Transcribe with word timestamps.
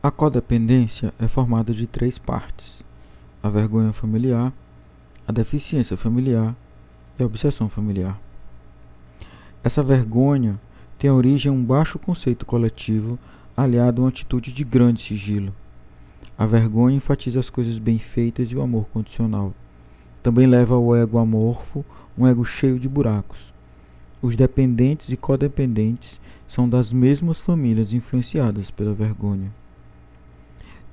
A 0.00 0.12
codependência 0.12 1.12
é 1.18 1.26
formada 1.26 1.74
de 1.74 1.84
três 1.84 2.18
partes: 2.18 2.84
a 3.42 3.48
vergonha 3.48 3.92
familiar, 3.92 4.52
a 5.26 5.32
deficiência 5.32 5.96
familiar 5.96 6.54
e 7.18 7.22
a 7.24 7.26
obsessão 7.26 7.68
familiar. 7.68 8.16
Essa 9.64 9.82
vergonha 9.82 10.60
tem 11.00 11.10
origem 11.10 11.52
em 11.52 11.56
um 11.56 11.64
baixo 11.64 11.98
conceito 11.98 12.46
coletivo 12.46 13.18
aliado 13.56 14.00
a 14.00 14.04
uma 14.04 14.08
atitude 14.08 14.52
de 14.54 14.62
grande 14.62 15.02
sigilo. 15.02 15.52
A 16.38 16.46
vergonha 16.46 16.94
enfatiza 16.94 17.40
as 17.40 17.50
coisas 17.50 17.76
bem 17.76 17.98
feitas 17.98 18.52
e 18.52 18.56
o 18.56 18.62
amor 18.62 18.86
condicional. 18.92 19.52
Também 20.22 20.46
leva 20.46 20.76
ao 20.76 20.94
ego 20.94 21.18
amorfo, 21.18 21.84
um 22.16 22.24
ego 22.24 22.44
cheio 22.44 22.78
de 22.78 22.88
buracos. 22.88 23.52
Os 24.22 24.36
dependentes 24.36 25.08
e 25.08 25.16
codependentes 25.16 26.20
são 26.46 26.68
das 26.68 26.92
mesmas 26.92 27.40
famílias 27.40 27.92
influenciadas 27.92 28.70
pela 28.70 28.94
vergonha. 28.94 29.50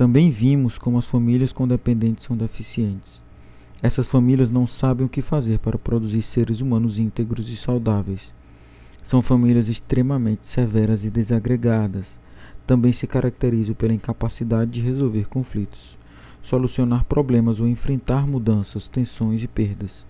Também 0.00 0.30
vimos 0.30 0.78
como 0.78 0.96
as 0.96 1.06
famílias 1.06 1.52
com 1.52 1.68
dependentes 1.68 2.24
são 2.24 2.34
deficientes. 2.34 3.20
Essas 3.82 4.06
famílias 4.06 4.50
não 4.50 4.66
sabem 4.66 5.04
o 5.04 5.10
que 5.10 5.20
fazer 5.20 5.58
para 5.58 5.76
produzir 5.76 6.22
seres 6.22 6.62
humanos 6.62 6.98
íntegros 6.98 7.50
e 7.50 7.56
saudáveis. 7.58 8.32
São 9.02 9.20
famílias 9.20 9.68
extremamente 9.68 10.46
severas 10.46 11.04
e 11.04 11.10
desagregadas. 11.10 12.18
Também 12.66 12.94
se 12.94 13.06
caracterizam 13.06 13.74
pela 13.74 13.92
incapacidade 13.92 14.70
de 14.70 14.80
resolver 14.80 15.28
conflitos, 15.28 15.98
solucionar 16.42 17.04
problemas 17.04 17.60
ou 17.60 17.68
enfrentar 17.68 18.26
mudanças, 18.26 18.88
tensões 18.88 19.42
e 19.42 19.46
perdas. 19.46 20.06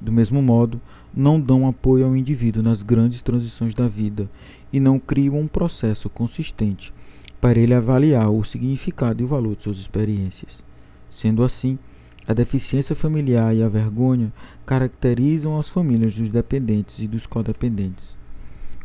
Do 0.00 0.10
mesmo 0.10 0.40
modo, 0.40 0.80
não 1.14 1.38
dão 1.38 1.68
apoio 1.68 2.06
ao 2.06 2.16
indivíduo 2.16 2.62
nas 2.62 2.82
grandes 2.82 3.20
transições 3.20 3.74
da 3.74 3.88
vida 3.88 4.26
e 4.72 4.80
não 4.80 4.98
criam 4.98 5.38
um 5.38 5.46
processo 5.46 6.08
consistente 6.08 6.94
para 7.40 7.58
ele 7.58 7.74
avaliar 7.74 8.30
o 8.30 8.44
significado 8.44 9.22
e 9.22 9.24
o 9.24 9.28
valor 9.28 9.56
de 9.56 9.62
suas 9.62 9.78
experiências. 9.78 10.62
Sendo 11.10 11.44
assim, 11.44 11.78
a 12.26 12.34
deficiência 12.34 12.94
familiar 12.94 13.54
e 13.54 13.62
a 13.62 13.68
vergonha 13.68 14.32
caracterizam 14.66 15.58
as 15.58 15.68
famílias 15.68 16.14
dos 16.14 16.28
dependentes 16.28 16.98
e 16.98 17.06
dos 17.06 17.26
codependentes. 17.26 18.18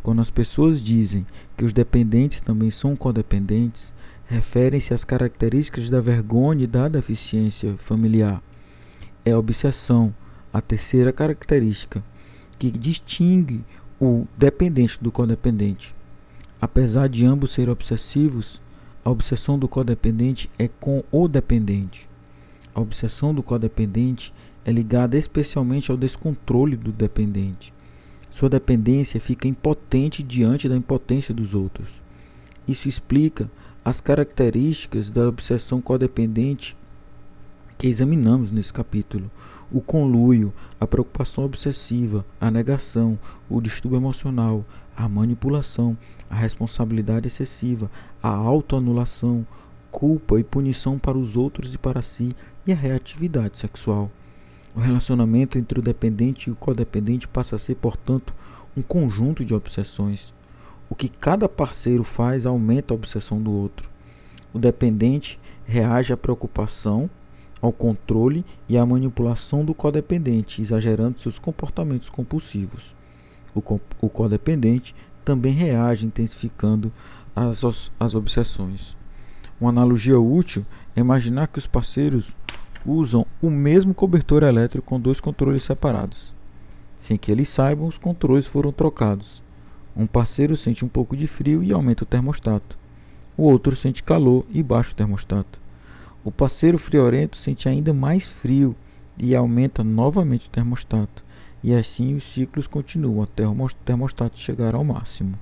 Quando 0.01 0.21
as 0.21 0.29
pessoas 0.29 0.81
dizem 0.81 1.25
que 1.57 1.65
os 1.65 1.73
dependentes 1.73 2.41
também 2.41 2.69
são 2.69 2.95
codependentes, 2.95 3.93
referem-se 4.27 4.93
às 4.93 5.03
características 5.03 5.89
da 5.89 5.99
vergonha 5.99 6.63
e 6.63 6.67
da 6.67 6.87
deficiência 6.87 7.75
familiar. 7.77 8.41
É 9.25 9.31
a 9.31 9.39
obsessão, 9.39 10.13
a 10.53 10.61
terceira 10.61 11.11
característica 11.11 12.03
que 12.57 12.71
distingue 12.71 13.63
o 13.99 14.25
dependente 14.37 14.97
do 15.01 15.11
codependente. 15.11 15.93
Apesar 16.63 17.09
de 17.09 17.25
ambos 17.25 17.51
serem 17.51 17.73
obsessivos, 17.73 18.61
a 19.03 19.09
obsessão 19.09 19.59
do 19.59 19.67
codependente 19.67 20.49
é 20.57 20.69
com 20.69 21.03
o 21.11 21.27
dependente. 21.27 22.07
A 22.73 22.79
obsessão 22.79 23.35
do 23.35 23.43
codependente 23.43 24.33
é 24.63 24.71
ligada 24.71 25.17
especialmente 25.17 25.91
ao 25.91 25.97
descontrole 25.97 26.77
do 26.77 26.89
dependente. 26.89 27.73
Sua 28.31 28.49
dependência 28.49 29.19
fica 29.19 29.45
impotente 29.45 30.23
diante 30.23 30.69
da 30.69 30.77
impotência 30.77 31.33
dos 31.33 31.53
outros. 31.53 31.89
Isso 32.65 32.87
explica 32.87 33.51
as 33.83 33.99
características 33.99 35.11
da 35.11 35.27
obsessão 35.27 35.81
codependente 35.81 36.77
que 37.77 37.87
examinamos 37.87 38.53
nesse 38.53 38.71
capítulo 38.71 39.29
o 39.73 39.81
conluio, 39.81 40.53
a 40.79 40.85
preocupação 40.85 41.43
obsessiva, 41.43 42.23
a 42.39 42.51
negação, 42.51 43.17
o 43.49 43.59
distúrbio 43.59 43.97
emocional, 43.97 44.63
a 44.95 45.07
manipulação, 45.07 45.97
a 46.29 46.35
responsabilidade 46.35 47.27
excessiva, 47.27 47.89
a 48.21 48.29
autoanulação, 48.29 49.45
culpa 49.91 50.39
e 50.39 50.43
punição 50.43 50.97
para 50.97 51.17
os 51.17 51.35
outros 51.35 51.73
e 51.73 51.77
para 51.77 52.01
si 52.01 52.35
e 52.65 52.71
a 52.71 52.75
reatividade 52.75 53.57
sexual. 53.57 54.09
O 54.75 54.79
relacionamento 54.79 55.57
entre 55.57 55.79
o 55.79 55.83
dependente 55.83 56.49
e 56.49 56.51
o 56.51 56.55
codependente 56.55 57.27
passa 57.27 57.55
a 57.55 57.59
ser, 57.59 57.75
portanto, 57.75 58.33
um 58.75 58.81
conjunto 58.81 59.45
de 59.45 59.53
obsessões. 59.53 60.33
O 60.89 60.95
que 60.95 61.07
cada 61.07 61.47
parceiro 61.47 62.03
faz 62.03 62.45
aumenta 62.45 62.93
a 62.93 62.95
obsessão 62.95 63.41
do 63.41 63.51
outro. 63.51 63.89
O 64.51 64.59
dependente 64.59 65.39
reage 65.65 66.11
à 66.11 66.17
preocupação 66.17 67.09
ao 67.61 67.71
controle 67.71 68.43
e 68.67 68.77
à 68.77 68.85
manipulação 68.85 69.63
do 69.63 69.73
codependente, 69.73 70.61
exagerando 70.61 71.19
seus 71.19 71.39
comportamentos 71.39 72.09
compulsivos. 72.09 72.93
O, 73.53 73.61
co 73.61 73.79
o 74.01 74.09
codependente 74.09 74.95
também 75.23 75.53
reage 75.53 76.05
intensificando 76.05 76.91
as, 77.35 77.63
as 77.99 78.15
obsessões. 78.15 78.95
Uma 79.59 79.69
analogia 79.69 80.19
útil 80.19 80.65
é 80.95 80.99
imaginar 80.99 81.47
que 81.47 81.59
os 81.59 81.67
parceiros 81.67 82.35
usam 82.85 83.25
o 83.41 83.49
mesmo 83.49 83.93
cobertor 83.93 84.43
elétrico 84.43 84.87
com 84.87 84.99
dois 84.99 85.19
controles 85.19 85.63
separados. 85.63 86.33
Sem 86.97 87.17
que 87.17 87.31
eles 87.31 87.49
saibam, 87.49 87.87
os 87.87 87.97
controles 87.97 88.47
foram 88.47 88.71
trocados. 88.71 89.41
Um 89.95 90.07
parceiro 90.07 90.55
sente 90.55 90.83
um 90.83 90.87
pouco 90.87 91.15
de 91.15 91.27
frio 91.27 91.63
e 91.63 91.71
aumenta 91.71 92.03
o 92.03 92.07
termostato. 92.07 92.77
O 93.37 93.43
outro 93.43 93.75
sente 93.75 94.03
calor 94.03 94.45
e 94.49 94.61
baixa 94.61 94.91
o 94.91 94.95
termostato. 94.95 95.61
O 96.23 96.31
parceiro 96.31 96.77
friorento 96.77 97.37
sente 97.37 97.67
ainda 97.67 97.93
mais 97.93 98.27
frio 98.27 98.75
e 99.17 99.35
aumenta 99.35 99.83
novamente 99.83 100.47
o 100.47 100.49
termostato, 100.49 101.23
e 101.63 101.73
assim 101.73 102.15
os 102.15 102.23
ciclos 102.23 102.67
continuam 102.67 103.23
até 103.23 103.47
o 103.47 103.55
termostato 103.85 104.37
chegar 104.37 104.75
ao 104.75 104.83
máximo. 104.83 105.37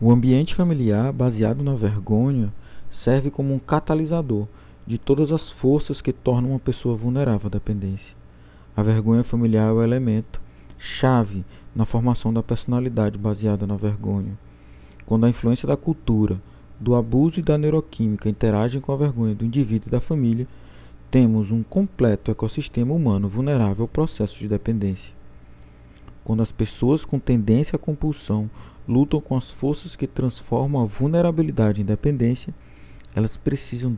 O 0.00 0.12
ambiente 0.12 0.54
familiar, 0.54 1.12
baseado 1.12 1.64
na 1.64 1.74
vergonha, 1.74 2.52
serve 2.90 3.30
como 3.30 3.52
um 3.52 3.58
catalisador 3.58 4.46
de 4.86 4.96
todas 4.96 5.32
as 5.32 5.50
forças 5.50 6.00
que 6.00 6.12
tornam 6.12 6.50
uma 6.50 6.58
pessoa 6.58 6.94
vulnerável 6.94 7.48
à 7.48 7.50
dependência. 7.50 8.14
A 8.76 8.82
vergonha 8.82 9.24
familiar 9.24 9.68
é 9.68 9.72
o 9.72 9.82
elemento 9.82 10.40
chave 10.78 11.44
na 11.74 11.84
formação 11.84 12.32
da 12.32 12.42
personalidade 12.42 13.18
baseada 13.18 13.66
na 13.66 13.76
vergonha. 13.76 14.38
Quando 15.04 15.26
a 15.26 15.28
influência 15.28 15.66
da 15.66 15.76
cultura, 15.76 16.40
do 16.78 16.94
abuso 16.94 17.40
e 17.40 17.42
da 17.42 17.58
neuroquímica 17.58 18.28
interagem 18.28 18.80
com 18.80 18.92
a 18.92 18.96
vergonha 18.96 19.34
do 19.34 19.44
indivíduo 19.44 19.88
e 19.88 19.90
da 19.90 20.00
família, 20.00 20.46
temos 21.10 21.50
um 21.50 21.62
completo 21.62 22.30
ecossistema 22.30 22.92
humano 22.92 23.28
vulnerável 23.28 23.84
ao 23.84 23.88
processo 23.88 24.38
de 24.38 24.48
dependência. 24.48 25.14
Quando 26.22 26.42
as 26.42 26.52
pessoas 26.52 27.04
com 27.04 27.18
tendência 27.18 27.76
à 27.76 27.78
compulsão 27.78 28.50
lutam 28.86 29.20
com 29.20 29.36
as 29.36 29.50
forças 29.50 29.96
que 29.96 30.06
transformam 30.06 30.82
a 30.82 30.86
vulnerabilidade 30.86 31.80
em 31.80 31.84
dependência, 31.84 32.52
elas 33.14 33.36
precisam 33.36 33.96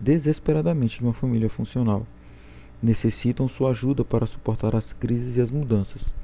desesperadamente 0.00 0.98
de 0.98 1.04
uma 1.04 1.12
família 1.12 1.50
funcional. 1.50 2.06
Necessitam 2.82 3.48
sua 3.48 3.70
ajuda 3.70 4.04
para 4.04 4.26
suportar 4.26 4.74
as 4.74 4.92
crises 4.92 5.36
e 5.36 5.40
as 5.40 5.50
mudanças. 5.50 6.14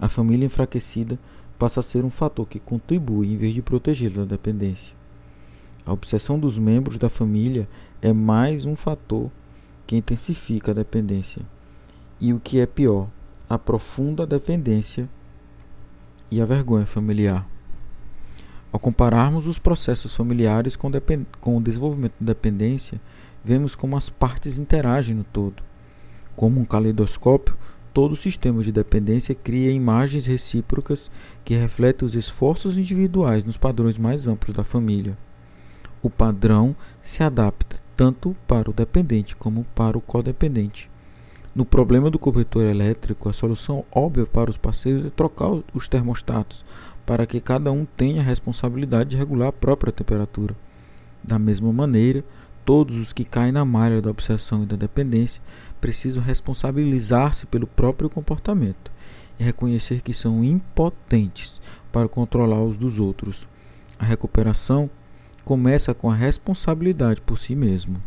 A 0.00 0.08
família 0.08 0.46
enfraquecida 0.46 1.18
passa 1.58 1.78
a 1.78 1.82
ser 1.82 2.04
um 2.04 2.10
fator 2.10 2.48
que 2.48 2.58
contribui 2.58 3.32
em 3.32 3.36
vez 3.36 3.54
de 3.54 3.62
protegê-la 3.62 4.16
da 4.16 4.24
dependência. 4.24 4.94
A 5.86 5.92
obsessão 5.92 6.38
dos 6.38 6.58
membros 6.58 6.98
da 6.98 7.08
família 7.08 7.68
é 8.00 8.12
mais 8.12 8.66
um 8.66 8.74
fator 8.74 9.30
que 9.86 9.96
intensifica 9.96 10.70
a 10.70 10.74
dependência. 10.74 11.42
E 12.20 12.32
o 12.32 12.40
que 12.40 12.60
é 12.60 12.66
pior, 12.66 13.08
aprofunda 13.48 14.22
a 14.22 14.26
dependência 14.26 15.08
e 16.30 16.40
a 16.40 16.44
vergonha 16.44 16.86
familiar. 16.86 17.46
Ao 18.72 18.80
compararmos 18.80 19.46
os 19.46 19.58
processos 19.58 20.16
familiares 20.16 20.76
com, 20.76 20.90
com 21.40 21.56
o 21.56 21.62
desenvolvimento 21.62 22.14
da 22.18 22.32
dependência, 22.32 23.00
vemos 23.44 23.74
como 23.74 23.96
as 23.96 24.08
partes 24.08 24.56
interagem 24.56 25.14
no 25.14 25.24
todo. 25.24 25.62
Como 26.34 26.60
um 26.60 26.64
caleidoscópio, 26.64 27.56
todo 27.92 28.12
o 28.12 28.16
sistema 28.16 28.62
de 28.62 28.72
dependência 28.72 29.34
cria 29.34 29.70
imagens 29.70 30.24
recíprocas 30.24 31.10
que 31.44 31.54
refletem 31.54 32.06
os 32.06 32.14
esforços 32.14 32.78
individuais 32.78 33.44
nos 33.44 33.58
padrões 33.58 33.98
mais 33.98 34.26
amplos 34.26 34.56
da 34.56 34.64
família 34.64 35.18
o 36.02 36.10
padrão 36.10 36.74
se 37.00 37.22
adapta 37.22 37.80
tanto 37.96 38.36
para 38.46 38.70
o 38.70 38.72
dependente 38.72 39.36
como 39.36 39.64
para 39.74 39.96
o 39.96 40.00
codependente. 40.00 40.90
No 41.54 41.64
problema 41.64 42.10
do 42.10 42.18
cobertor 42.18 42.62
elétrico, 42.62 43.28
a 43.28 43.32
solução 43.32 43.84
óbvia 43.92 44.24
para 44.24 44.50
os 44.50 44.56
parceiros 44.56 45.04
é 45.04 45.10
trocar 45.10 45.50
os 45.74 45.86
termostatos 45.86 46.64
para 47.04 47.26
que 47.26 47.40
cada 47.40 47.70
um 47.70 47.84
tenha 47.84 48.20
a 48.20 48.24
responsabilidade 48.24 49.10
de 49.10 49.16
regular 49.16 49.48
a 49.48 49.52
própria 49.52 49.92
temperatura. 49.92 50.56
Da 51.22 51.38
mesma 51.38 51.72
maneira, 51.72 52.24
todos 52.64 52.96
os 52.96 53.12
que 53.12 53.24
caem 53.24 53.52
na 53.52 53.64
malha 53.64 54.00
da 54.00 54.10
obsessão 54.10 54.62
e 54.62 54.66
da 54.66 54.76
dependência 54.76 55.42
precisam 55.80 56.22
responsabilizar-se 56.22 57.44
pelo 57.46 57.66
próprio 57.66 58.08
comportamento 58.08 58.90
e 59.38 59.44
reconhecer 59.44 60.00
que 60.00 60.14
são 60.14 60.42
impotentes 60.42 61.60
para 61.90 62.08
controlar 62.08 62.62
os 62.62 62.76
dos 62.76 62.98
outros. 62.98 63.46
A 63.98 64.04
recuperação 64.04 64.88
começa 65.44 65.94
com 65.94 66.10
a 66.10 66.14
responsabilidade 66.14 67.20
por 67.20 67.38
si 67.38 67.54
mesmo. 67.54 68.02